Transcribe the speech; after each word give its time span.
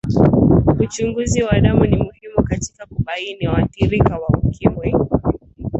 uchunguzi 0.79 1.43
wa 1.43 1.59
damu 1.61 1.85
ni 1.85 1.97
muhimu 1.97 2.43
katika 2.43 2.85
kubaini 2.85 3.47
waathirika 3.47 4.17
wa 4.19 4.27
ukimwi 4.27 4.93